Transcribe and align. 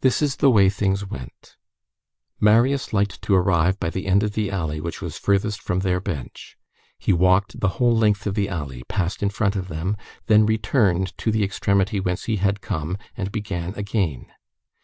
This 0.00 0.22
is 0.22 0.36
the 0.36 0.48
way 0.48 0.70
things 0.70 1.04
went:— 1.04 1.56
Marius 2.38 2.92
liked 2.92 3.20
to 3.22 3.34
arrive 3.34 3.80
by 3.80 3.90
the 3.90 4.06
end 4.06 4.22
of 4.22 4.34
the 4.34 4.48
alley 4.48 4.80
which 4.80 5.02
was 5.02 5.18
furthest 5.18 5.60
from 5.60 5.80
their 5.80 5.98
bench; 6.00 6.56
he 7.00 7.12
walked 7.12 7.58
the 7.58 7.70
whole 7.80 7.96
length 7.96 8.28
of 8.28 8.36
the 8.36 8.48
alley, 8.48 8.84
passed 8.86 9.24
in 9.24 9.28
front 9.28 9.56
of 9.56 9.66
them, 9.66 9.96
then 10.26 10.46
returned 10.46 11.18
to 11.18 11.32
the 11.32 11.42
extremity 11.42 11.98
whence 11.98 12.26
he 12.26 12.36
had 12.36 12.60
come, 12.60 12.96
and 13.16 13.32
began 13.32 13.74
again. 13.74 14.26